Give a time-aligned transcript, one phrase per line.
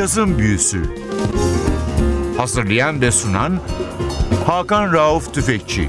[0.00, 0.82] Cazın Büyüsü
[2.36, 3.60] Hazırlayan ve sunan
[4.46, 5.88] Hakan Rauf Tüfekçi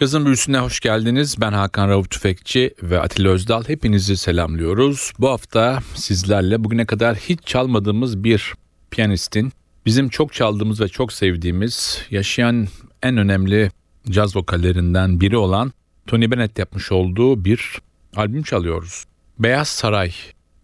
[0.00, 1.36] Cazın Büyüsü'ne hoş geldiniz.
[1.40, 3.64] Ben Hakan Rauf Tüfekçi ve Atilla Özdal.
[3.66, 5.12] Hepinizi selamlıyoruz.
[5.18, 8.54] Bu hafta sizlerle bugüne kadar hiç çalmadığımız bir
[8.90, 9.52] piyanistin,
[9.86, 12.68] bizim çok çaldığımız ve çok sevdiğimiz, yaşayan
[13.02, 13.70] en önemli
[14.10, 15.72] caz vokallerinden biri olan
[16.06, 17.78] Tony Bennett yapmış olduğu bir
[18.16, 19.09] albüm çalıyoruz.
[19.40, 20.12] Beyaz Saray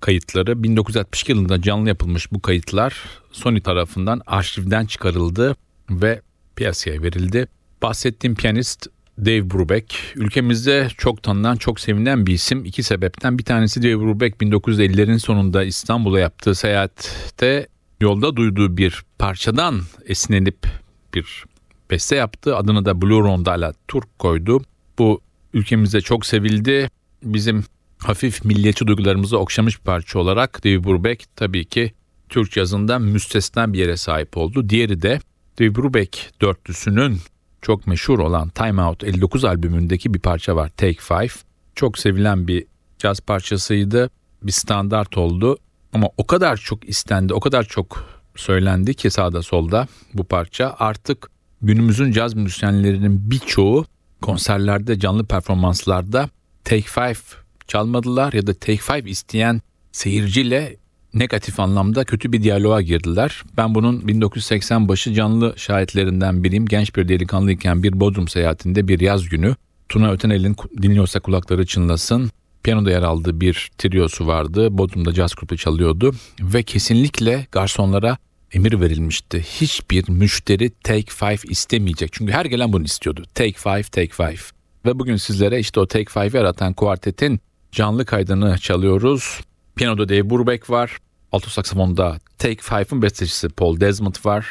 [0.00, 5.56] kayıtları 1962 yılında canlı yapılmış bu kayıtlar Sony tarafından arşivden çıkarıldı
[5.90, 6.20] ve
[6.56, 7.48] piyasaya verildi.
[7.82, 8.86] Bahsettiğim piyanist
[9.18, 9.94] Dave Brubeck.
[10.14, 12.64] Ülkemizde çok tanınan, çok sevinen bir isim.
[12.64, 13.38] İki sebepten.
[13.38, 17.68] Bir tanesi Dave Brubeck 1950'lerin sonunda İstanbul'a yaptığı seyahatte
[18.00, 20.66] yolda duyduğu bir parçadan esinlenip
[21.14, 21.44] bir
[21.90, 22.56] beste yaptı.
[22.56, 24.62] Adını da Blue Rondala Turk koydu.
[24.98, 25.20] Bu
[25.52, 26.90] ülkemizde çok sevildi.
[27.22, 27.64] Bizim
[27.98, 31.92] hafif milliyetçi duygularımızı okşamış bir parça olarak Dave Brubeck tabii ki
[32.28, 34.68] Türk yazında müstesna bir yere sahip oldu.
[34.68, 35.20] Diğeri de
[35.60, 37.20] Dave Brubeck dörtlüsünün
[37.62, 41.42] çok meşhur olan Time Out 59 albümündeki bir parça var Take Five.
[41.74, 42.66] Çok sevilen bir
[42.98, 44.10] caz parçasıydı.
[44.42, 45.58] Bir standart oldu.
[45.92, 50.76] Ama o kadar çok istendi, o kadar çok söylendi ki sağda solda bu parça.
[50.78, 51.30] Artık
[51.62, 53.86] günümüzün caz müzisyenlerinin birçoğu
[54.22, 56.28] konserlerde, canlı performanslarda
[56.64, 59.60] Take Five çalmadılar ya da Take Five isteyen
[59.92, 60.76] seyirciyle
[61.14, 63.42] negatif anlamda kötü bir diyaloğa girdiler.
[63.56, 66.66] Ben bunun 1980 başı canlı şahitlerinden biriyim.
[66.66, 69.56] Genç bir delikanlıyken bir Bodrum seyahatinde bir yaz günü
[69.88, 72.30] Tuna Ötenel'in dinliyorsa kulakları çınlasın.
[72.62, 74.78] Piyanoda yer aldığı bir triosu vardı.
[74.78, 78.16] Bodrum'da caz grubu çalıyordu ve kesinlikle garsonlara
[78.52, 79.42] emir verilmişti.
[79.42, 82.12] Hiçbir müşteri Take Five istemeyecek.
[82.12, 83.22] Çünkü her gelen bunu istiyordu.
[83.34, 84.40] Take Five, Take Five.
[84.86, 87.40] Ve bugün sizlere işte o Take Five'i yaratan kuartetin
[87.76, 89.40] canlı kaydını çalıyoruz.
[89.76, 90.98] Piyanoda Dave Brubeck var.
[91.32, 94.46] Alto saksafonda Take Five'ın bestecisi Paul Desmond var.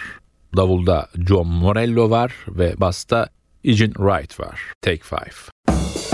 [0.57, 3.29] Davulda John Morello var ve basta
[3.63, 4.59] Eugene Wright var.
[4.81, 6.04] Take Five.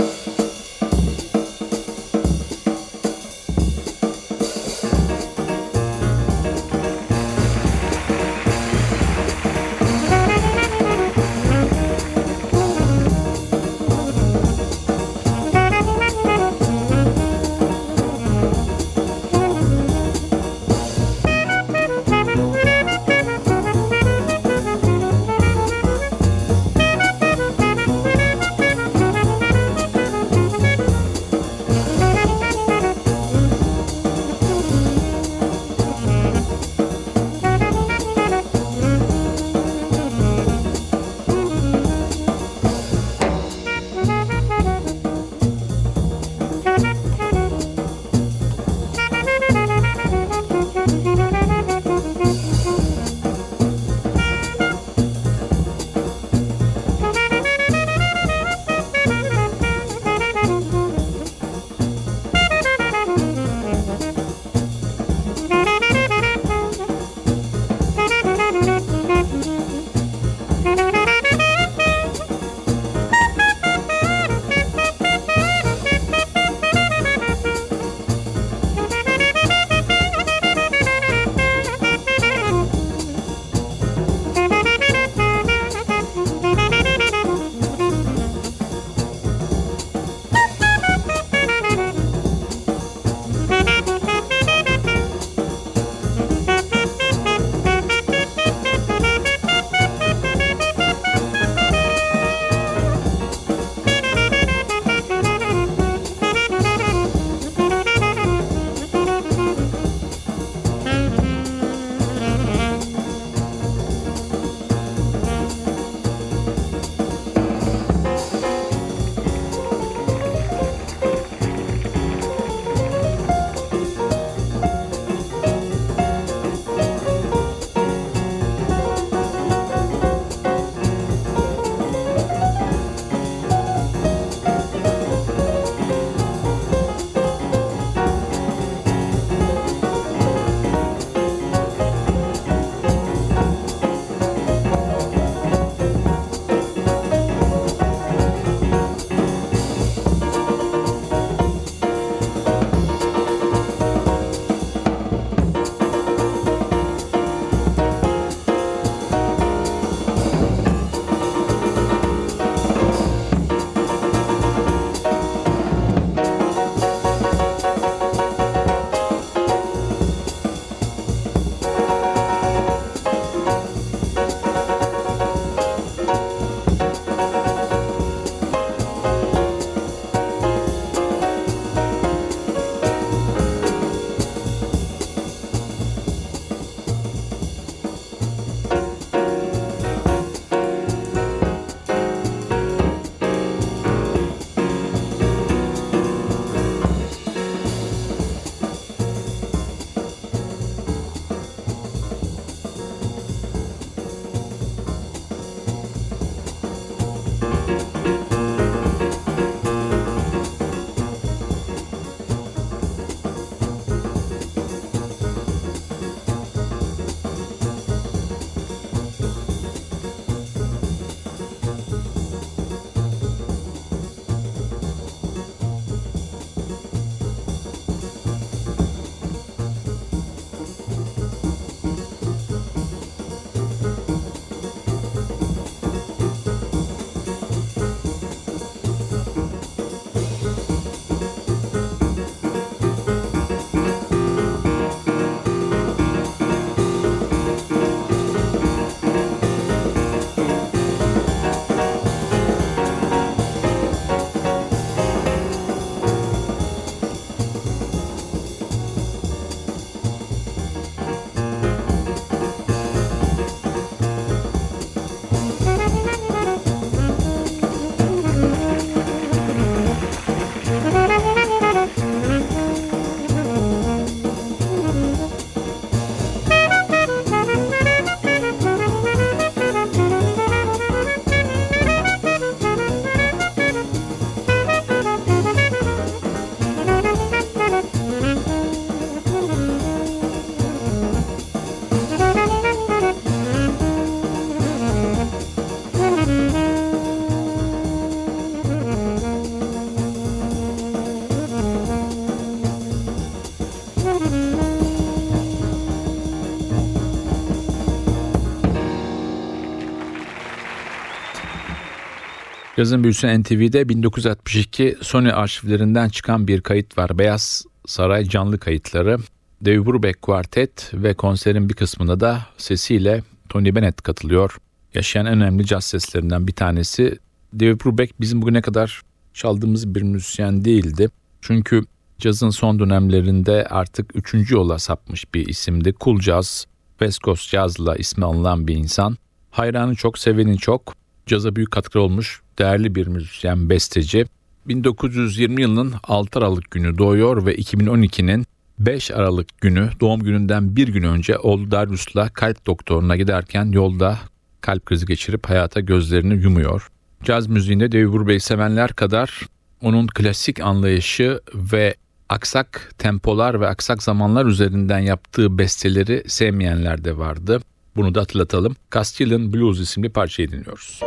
[312.82, 317.18] Cazın Büyüsü NTV'de 1962 Sony arşivlerinden çıkan bir kayıt var.
[317.18, 319.16] Beyaz Saray canlı kayıtları.
[319.64, 324.56] Dave Brubeck Quartet ve konserin bir kısmında da sesiyle Tony Bennett katılıyor.
[324.94, 327.18] Yaşayan en önemli caz seslerinden bir tanesi.
[327.60, 329.02] Dave Brubeck bizim bugüne kadar
[329.34, 331.08] çaldığımız bir müzisyen değildi.
[331.40, 331.82] Çünkü
[332.18, 335.94] cazın son dönemlerinde artık üçüncü yola sapmış bir isimdi.
[336.00, 339.16] Cool Jazz, West Coast Jazz'la ismi anılan bir insan.
[339.50, 340.94] Hayranı çok, seveni çok.
[341.26, 344.26] Caza büyük katkı olmuş değerli bir müzisyen, besteci.
[344.66, 348.46] 1920 yılının 6 Aralık günü doğuyor ve 2012'nin
[348.78, 354.18] 5 Aralık günü doğum gününden bir gün önce oğlu Darius'la kalp doktoruna giderken yolda
[354.60, 356.88] kalp krizi geçirip hayata gözlerini yumuyor.
[357.24, 359.40] Caz müziğinde David Brubeck'i sevenler kadar
[359.82, 361.94] onun klasik anlayışı ve
[362.28, 367.60] aksak tempolar ve aksak zamanlar üzerinden yaptığı besteleri sevmeyenler de vardı.
[367.96, 368.76] Bunu da hatırlatalım.
[368.94, 371.00] Castilian Blues isimli parçayı dinliyoruz.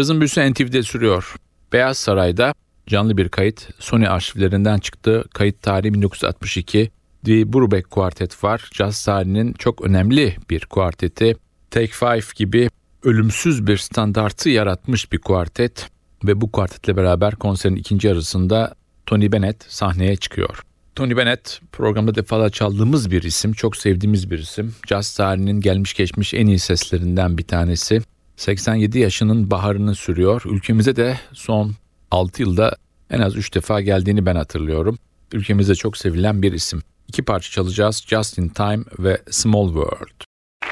[0.00, 1.34] Cazın büyüsü NTV'de sürüyor.
[1.72, 2.54] Beyaz Saray'da
[2.86, 5.24] canlı bir kayıt Sony arşivlerinden çıktı.
[5.34, 6.90] Kayıt tarihi 1962.
[7.24, 8.70] The Brubeck Quartet var.
[8.74, 11.36] Caz tarihinin çok önemli bir kuarteti.
[11.70, 12.68] Take Five gibi
[13.02, 15.88] ölümsüz bir standartı yaratmış bir kuartet
[16.24, 18.74] ve bu kuartetle beraber konserin ikinci yarısında
[19.06, 20.62] Tony Bennett sahneye çıkıyor.
[20.94, 24.74] Tony Bennett programda defalarca çaldığımız bir isim, çok sevdiğimiz bir isim.
[24.88, 28.02] Jazz tarihinin gelmiş geçmiş en iyi seslerinden bir tanesi.
[28.40, 30.42] 87 yaşının baharını sürüyor.
[30.44, 31.74] Ülkemize de son
[32.10, 32.76] 6 yılda
[33.10, 34.98] en az 3 defa geldiğini ben hatırlıyorum.
[35.32, 36.82] Ülkemizde çok sevilen bir isim.
[37.08, 38.04] İki parça çalacağız.
[38.06, 40.24] Just in Time ve Small World.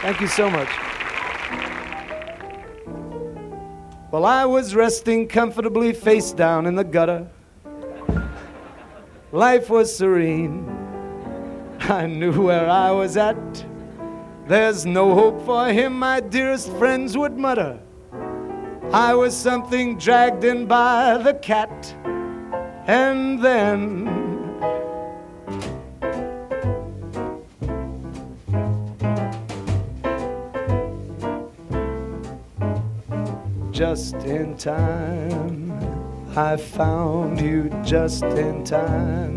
[0.03, 0.69] Thank you so much.
[4.11, 7.23] Well, I was resting comfortably face down in the gutter.
[9.35, 10.61] Life was serene.
[11.81, 13.67] I knew where I was at.
[14.49, 17.78] There's no hope for him, my dearest friends would mutter.
[18.95, 21.95] I was something dragged in by the cat.
[22.87, 24.07] And then
[33.71, 35.78] just in time.
[36.35, 39.37] I found you just in time.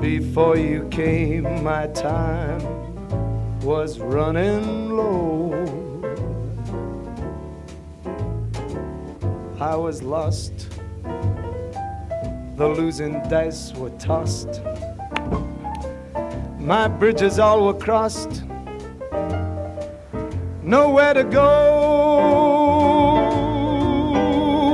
[0.00, 2.87] Before you came, my time
[3.62, 5.52] was running low.
[9.60, 10.68] I was lost,
[12.56, 14.60] the losing dice were tossed.
[16.58, 18.44] My bridges all were crossed,
[20.62, 21.86] nowhere to go.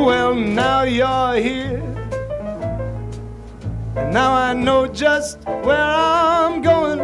[0.07, 1.81] Well, now you're here.
[3.97, 7.04] And now I know just where I'm going.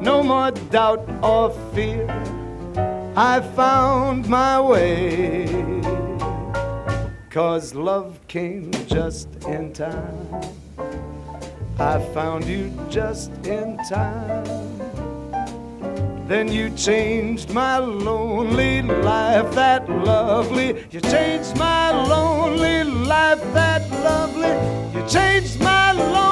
[0.00, 2.08] No more doubt or fear.
[3.14, 5.46] I found my way.
[7.28, 10.16] Cause love came just in time.
[11.78, 14.44] I found you just in time.
[16.26, 20.82] Then you changed my lonely life, that lovely.
[20.90, 24.56] You changed my lonely life, that lovely.
[24.98, 26.29] You changed my lonely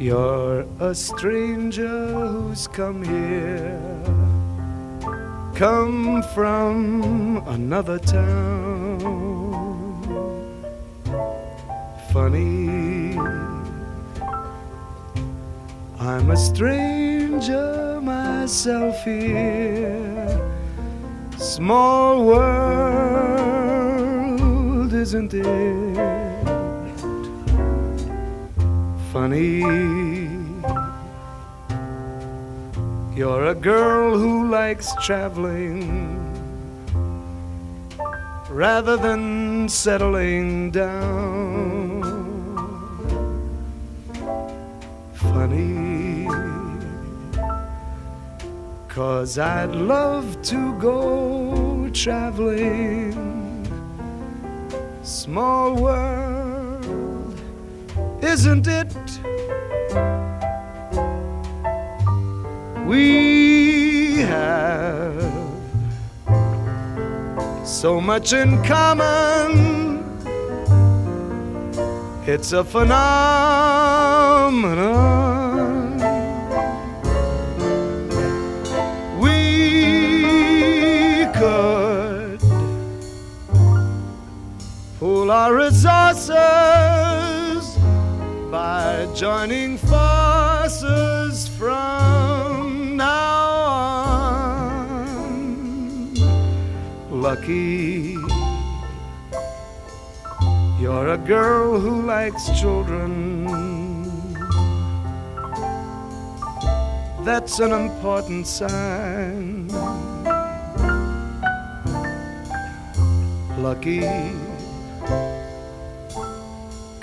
[0.00, 3.78] you're a stranger who's come here,
[5.54, 8.98] come from another town.
[12.14, 13.18] Funny,
[15.98, 20.40] I'm a stranger myself here.
[21.36, 22.40] Small world,
[24.94, 26.19] isn't it?
[29.12, 29.58] Funny,
[33.16, 36.16] you're a girl who likes traveling
[38.48, 42.02] rather than settling down.
[45.14, 46.28] Funny,
[48.86, 53.16] cause I'd love to go traveling.
[55.02, 56.19] Small world,
[58.22, 58.94] isn't it?
[62.86, 65.22] We have
[67.64, 69.98] so much in common.
[72.26, 72.90] It's a phenomenon.
[79.18, 82.40] We could
[84.98, 86.99] pool our resources
[88.50, 93.46] by joining forces from now
[94.34, 95.34] on.
[97.10, 98.16] Lucky,
[100.80, 103.46] you're a girl who likes children.
[107.24, 109.68] That's an important sign.
[113.58, 114.49] Lucky.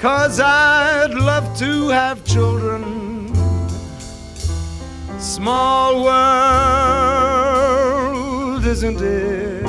[0.08, 3.36] Cause I'd love to have children.
[5.20, 7.44] Small world,
[8.66, 9.68] isn't it?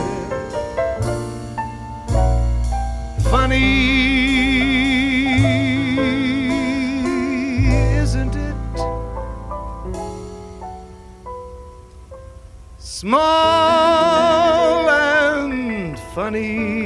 [3.28, 3.88] Funny,
[7.98, 8.54] isn't it?
[12.78, 13.18] Small
[14.88, 16.77] and funny.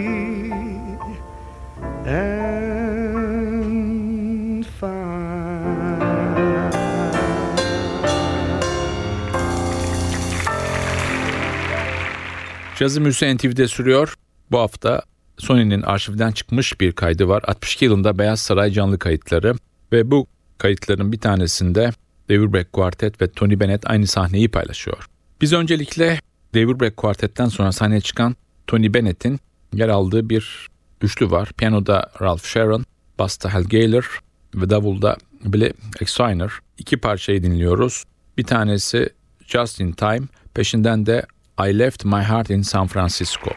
[12.83, 14.15] Cazı Müziği NTV'de sürüyor.
[14.51, 15.03] Bu hafta
[15.39, 17.43] Sony'nin arşivden çıkmış bir kaydı var.
[17.47, 19.55] 62 yılında Beyaz Saray canlı kayıtları
[19.93, 20.27] ve bu
[20.59, 21.91] kayıtların bir tanesinde
[22.31, 25.07] David Breck Quartet ve Tony Bennett aynı sahneyi paylaşıyor.
[25.41, 26.21] Biz öncelikle
[26.55, 29.41] David Breck Quartet'ten sonra sahneye çıkan Tony Bennett'in
[29.73, 30.69] yer aldığı bir
[31.03, 31.53] üçlü var.
[31.57, 32.85] Piyanoda Ralph Sharon,
[33.19, 34.21] basta Hal Gaylor
[34.55, 36.53] ve davulda Billy Exiner.
[36.79, 38.05] İki parçayı dinliyoruz.
[38.39, 39.09] Bir tanesi
[39.47, 40.23] Just in Time,
[40.55, 41.27] peşinden de
[41.59, 43.55] I Left My Heart in San Francisco.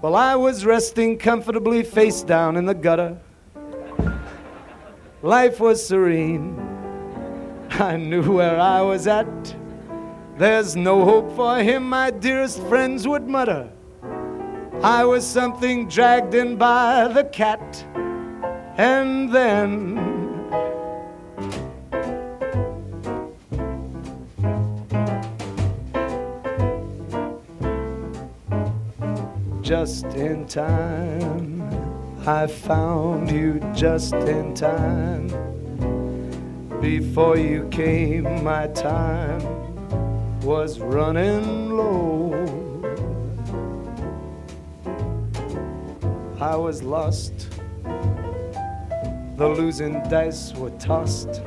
[0.00, 3.18] Well, I was resting comfortably face down in the gutter.
[5.22, 6.58] Life was serene.
[7.70, 9.56] I knew where I was at.
[10.38, 13.70] There's no hope for him, my dearest friends would mutter.
[14.82, 17.84] I was something dragged in by the cat.
[18.78, 20.05] And then
[29.66, 31.60] just in time.
[32.24, 35.26] I found you just in time.
[36.80, 39.42] Before you came, my time
[40.42, 42.32] was running low.
[46.40, 47.48] I was lost.
[49.36, 51.42] The losing dice were tossed.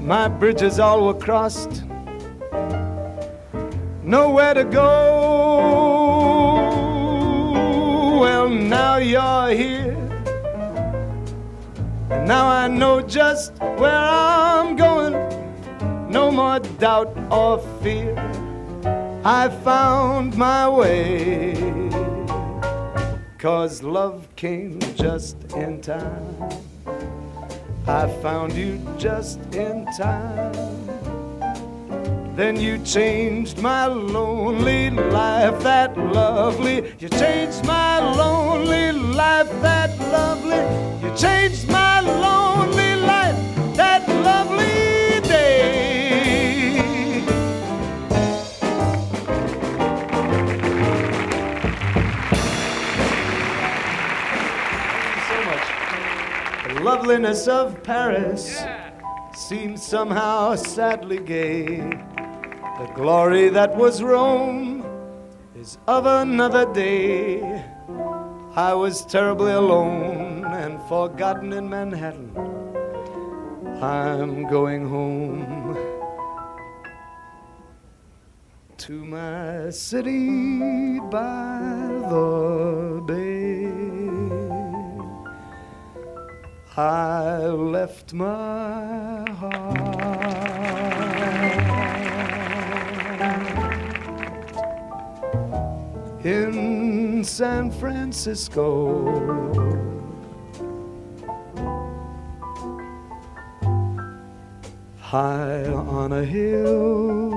[0.00, 1.84] My bridges all were crossed
[4.06, 5.85] nowhere to go.
[8.48, 9.96] Now you're here.
[12.10, 15.14] And now I know just where I'm going.
[16.10, 18.16] No more doubt or fear.
[19.24, 21.54] I found my way.
[23.38, 26.36] Cause love came just in time.
[27.86, 30.55] I found you just in time.
[32.36, 36.92] Then you changed my lonely life, that lovely.
[36.98, 40.60] You changed my lonely life, that lovely.
[41.02, 43.36] You changed my lonely life,
[43.76, 47.22] that lovely day.
[54.92, 55.66] Thank you so much.
[56.68, 58.62] The loveliness of Paris
[59.32, 61.80] seems somehow sadly gay.
[62.78, 64.84] The glory that was Rome
[65.54, 67.64] is of another day.
[68.54, 72.36] I was terribly alone and forgotten in Manhattan.
[73.82, 75.74] I'm going home
[78.76, 83.72] to my city by the bay.
[86.76, 89.75] I left my heart
[96.26, 98.66] in San Francisco.
[104.98, 107.30] High on a hill,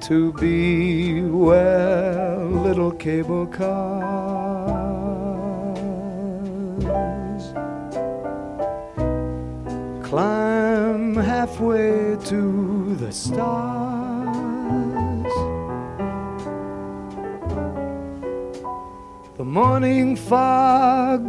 [0.02, 3.93] to be where little cable cars
[11.44, 13.34] halfway to the stars.
[19.36, 21.22] The morning fog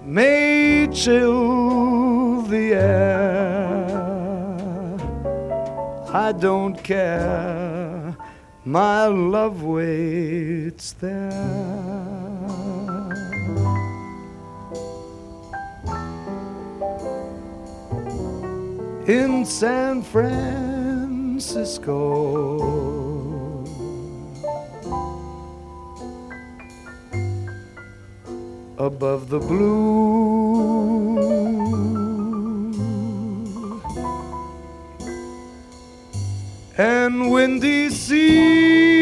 [0.00, 3.88] may chill the air.
[6.26, 8.16] I don't care.
[8.64, 11.95] My love waits there.
[19.08, 20.56] In San Francisco.
[28.76, 30.56] Above the blue
[36.76, 38.95] and windy sea.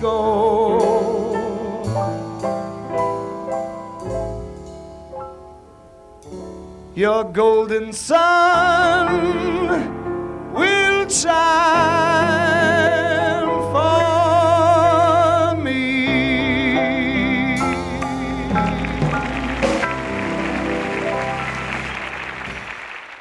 [0.00, 1.30] Go.
[6.94, 9.06] Your golden sun
[10.52, 11.30] will shine
[13.72, 15.80] for me.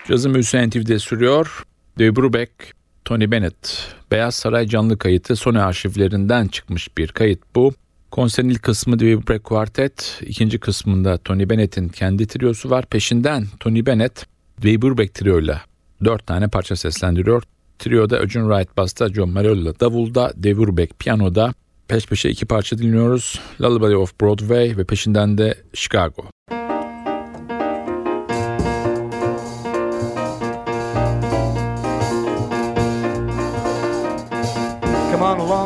[0.08, 1.64] Cazın Müzisyen TV'de sürüyor.
[2.00, 2.79] Dave Brubeck,
[3.10, 3.96] Tony Bennett.
[4.12, 7.74] Beyaz Saray canlı kayıtı Sony arşivlerinden çıkmış bir kayıt bu.
[8.12, 12.86] Konserin ilk kısmı Dave Brubeck Quartet, ikinci kısmında Tony Bennett'in kendi triosu var.
[12.86, 14.26] Peşinden Tony Bennett,
[14.64, 15.62] Dave Brubeck trioyla
[16.06, 17.44] dört tane parça seslendiriyor.
[17.80, 21.54] Trio'da Eugene Wright basta, John Mariola davulda, Dave Brubeck piyanoda.
[21.88, 23.40] Peş peşe iki parça dinliyoruz.
[23.62, 26.24] Lullaby of Broadway ve peşinden de Chicago.
[26.50, 26.79] Come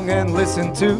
[0.04, 0.96] along and listen to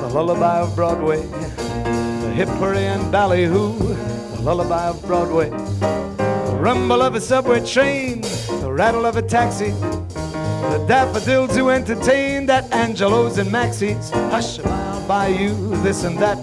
[0.00, 7.02] the lullaby of Broadway, the hip hurry and ballyhoo, the lullaby of Broadway, the rumble
[7.02, 8.20] of a subway train,
[8.60, 14.10] the rattle of a taxi, the daffodils who entertain that Angelos and Maxie's.
[14.10, 16.38] Hush, I'll buy you this and that.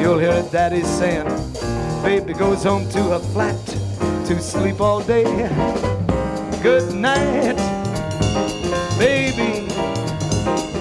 [0.00, 1.26] You'll hear it daddy saying,
[2.02, 3.64] baby goes home to her flat
[4.26, 5.24] to sleep all day.
[6.62, 7.77] Good night,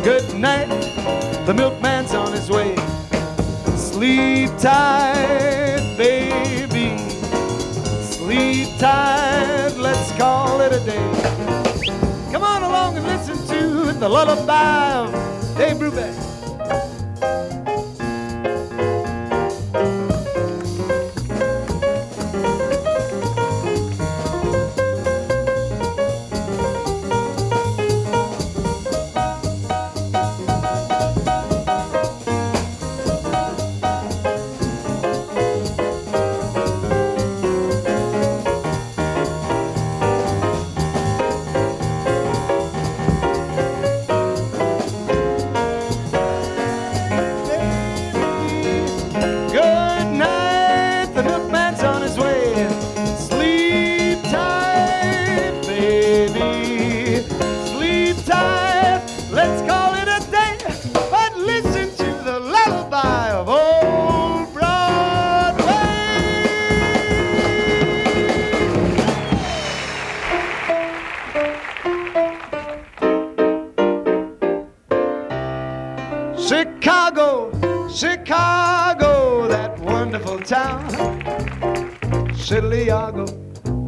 [0.07, 0.69] Good night,
[1.45, 2.77] the milkman's on his way.
[3.75, 6.97] Sleep tight, baby.
[8.03, 12.31] Sleep tight, let's call it a day.
[12.31, 16.16] Come on along and listen to the lullaby of Dave Brubeck.
[82.77, 83.25] Chicago,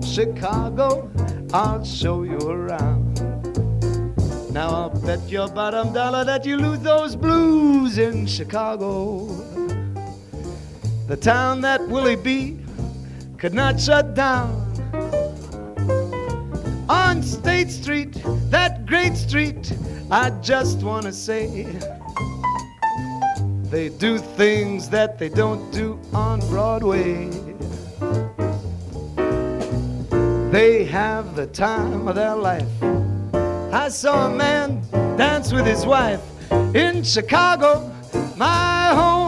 [0.01, 1.11] Chicago,
[1.53, 3.21] I'll show you around.
[4.51, 9.27] Now I'll bet your bottom dollar that you lose those blues in Chicago.
[11.07, 12.57] The town that Willie B
[13.37, 14.49] could not shut down.
[16.89, 19.71] On State Street, that great street,
[20.09, 21.67] I just want to say.
[23.65, 27.48] They do things that they don't do on Broadway.
[30.51, 32.67] They have the time of their life.
[33.71, 34.81] I saw a man
[35.15, 36.21] dance with his wife
[36.73, 37.91] in Chicago,
[38.35, 39.18] my hometown.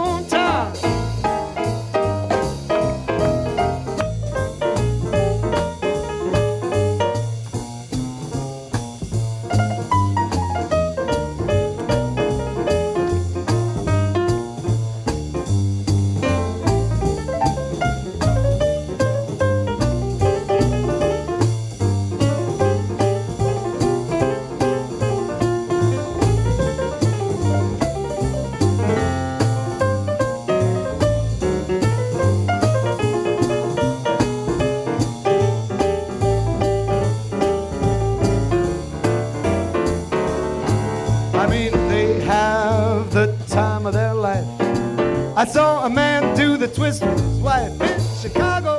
[45.42, 48.78] I saw a man do the twist with his wife in Chicago.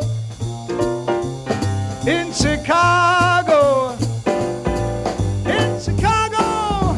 [2.07, 3.97] In Chicago.
[5.45, 6.97] In Chicago.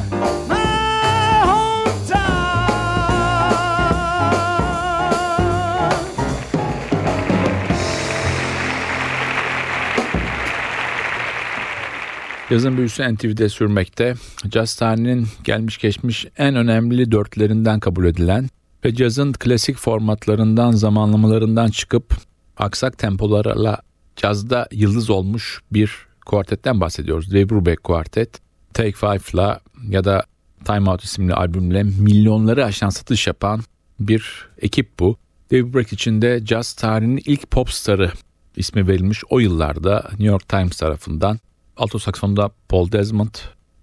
[12.50, 14.14] Yazın büyüsü NTV'de sürmekte.
[14.48, 18.48] Caz tarihinin gelmiş geçmiş en önemli dörtlerinden kabul edilen
[18.84, 22.14] ve cazın klasik formatlarından, zamanlamalarından çıkıp
[22.56, 23.78] aksak tempolarla
[24.16, 27.30] cazda yıldız olmuş bir kuartetten bahsediyoruz.
[27.30, 28.40] Dave Brubeck Quartet,
[28.74, 30.24] Take Five'la ya da
[30.64, 33.60] Time Out isimli albümle milyonları aşan satış yapan
[34.00, 35.16] bir ekip bu.
[35.52, 38.12] David Brubeck için de caz tarihinin ilk pop starı
[38.56, 41.38] ismi verilmiş o yıllarda New York Times tarafından.
[41.76, 43.34] Alto saksafonda Paul Desmond,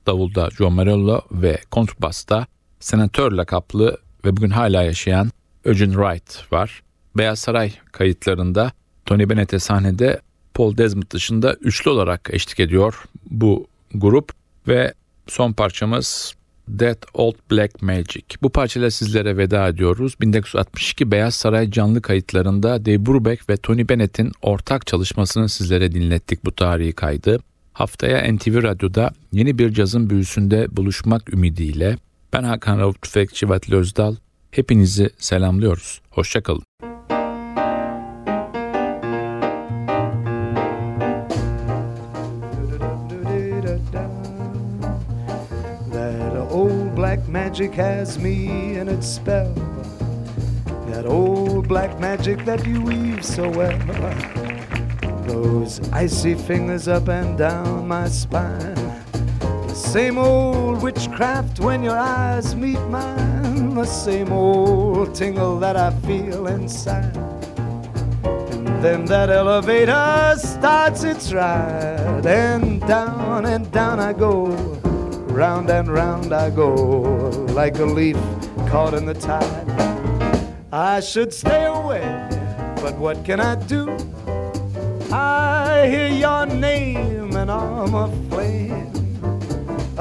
[0.08, 2.46] davulda Joe Morello ve kontrbasta
[2.80, 5.32] senatör lakaplı ve bugün hala yaşayan
[5.66, 6.84] Eugene Wright var.
[7.18, 8.72] Beyaz Saray kayıtlarında
[9.06, 10.22] Tony Bennett'e sahnede
[10.54, 14.32] Paul Desmond dışında üçlü olarak eşlik ediyor bu grup
[14.68, 14.94] ve
[15.28, 16.36] son parçamız
[16.80, 18.24] That Old Black Magic.
[18.42, 20.16] Bu parçayla sizlere veda ediyoruz.
[20.22, 26.52] 1962 Beyaz Saray canlı kayıtlarında Dave Brubeck ve Tony Bennett'in ortak çalışmasını sizlere dinlettik bu
[26.52, 27.40] tarihi kaydı.
[27.74, 31.98] Haftaya NTV Radyo'da yeni bir cazın büyüsünde buluşmak ümidiyle
[32.34, 34.16] ben Hakan Rauf Tüfekçi ve Özdal
[34.52, 36.02] hepinizi selamlıyoruz.
[36.10, 36.64] Hoşçakalın.
[46.96, 49.54] Black magic has me in its spell.
[50.88, 53.78] That old black magic that you weave so well.
[55.28, 59.01] Those icy fingers up and down my spine.
[59.74, 63.74] Same old witchcraft when your eyes meet mine.
[63.76, 67.16] The same old tingle that I feel inside.
[68.24, 72.26] And then that elevator starts its ride.
[72.26, 74.48] And down and down I go.
[75.32, 76.76] Round and round I go.
[77.54, 78.18] Like a leaf
[78.68, 79.68] caught in the tide.
[80.74, 82.02] I should stay away,
[82.82, 83.90] but what can I do?
[85.12, 89.01] I hear your name and I'm aflame.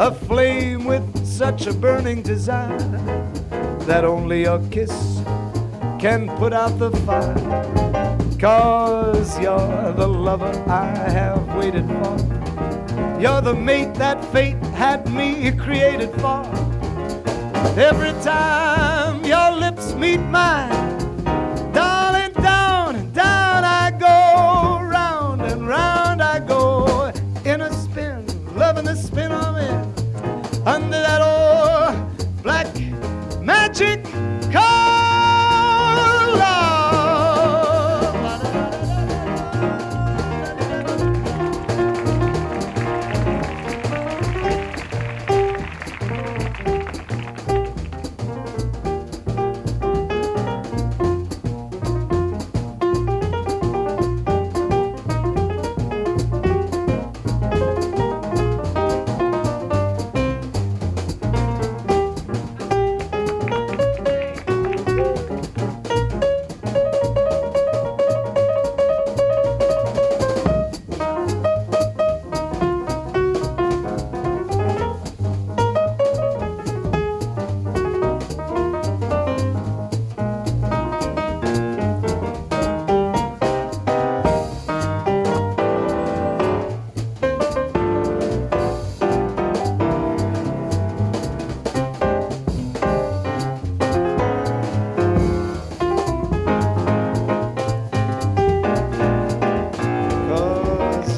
[0.00, 2.78] Aflame with such a burning desire
[3.80, 5.20] that only a kiss
[5.98, 7.34] can put out the fire.
[8.38, 13.20] Cause you're the lover I have waited for.
[13.20, 16.46] You're the mate that fate had me created for.
[17.78, 20.89] Every time your lips meet mine,
[30.70, 31.09] under the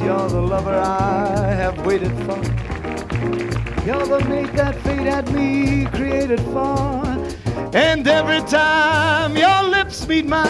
[0.05, 2.41] you're the lover I have waited for.
[3.87, 7.03] You're the mate that fate had me created for.
[7.75, 10.49] And every time your lips meet mine,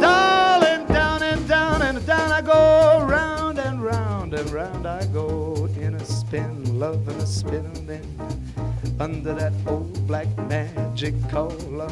[0.00, 5.68] darling, down and down and down I go, round and round and round I go
[5.80, 11.90] in a spin, love a spin, and then under that old black magic collar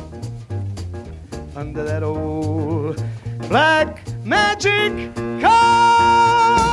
[1.55, 3.03] under that old
[3.49, 5.62] black magic collar.